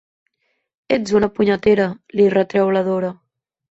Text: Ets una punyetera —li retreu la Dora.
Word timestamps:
Ets 0.97 1.15
una 1.21 1.31
punyetera 1.37 1.87
—li 2.01 2.29
retreu 2.39 2.77
la 2.81 2.87
Dora. 2.93 3.19